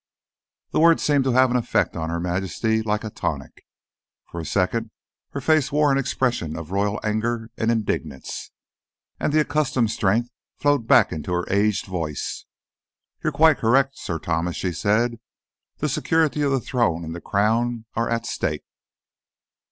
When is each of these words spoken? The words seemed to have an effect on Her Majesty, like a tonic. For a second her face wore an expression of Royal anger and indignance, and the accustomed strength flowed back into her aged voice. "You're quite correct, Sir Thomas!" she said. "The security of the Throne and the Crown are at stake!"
The 0.71 0.79
words 0.79 1.03
seemed 1.03 1.25
to 1.25 1.33
have 1.33 1.51
an 1.51 1.57
effect 1.57 1.95
on 1.95 2.09
Her 2.09 2.19
Majesty, 2.19 2.81
like 2.81 3.03
a 3.03 3.11
tonic. 3.11 3.63
For 4.31 4.41
a 4.41 4.45
second 4.45 4.89
her 5.29 5.41
face 5.41 5.71
wore 5.71 5.91
an 5.91 5.99
expression 5.99 6.55
of 6.57 6.71
Royal 6.71 6.99
anger 7.03 7.51
and 7.55 7.69
indignance, 7.69 8.49
and 9.19 9.31
the 9.31 9.41
accustomed 9.41 9.91
strength 9.91 10.31
flowed 10.57 10.87
back 10.87 11.11
into 11.11 11.31
her 11.33 11.45
aged 11.51 11.85
voice. 11.85 12.45
"You're 13.23 13.31
quite 13.31 13.59
correct, 13.59 13.95
Sir 13.95 14.17
Thomas!" 14.17 14.55
she 14.55 14.71
said. 14.71 15.19
"The 15.77 15.87
security 15.87 16.41
of 16.41 16.49
the 16.49 16.59
Throne 16.59 17.05
and 17.05 17.13
the 17.13 17.21
Crown 17.21 17.85
are 17.95 18.09
at 18.09 18.25
stake!" 18.25 18.63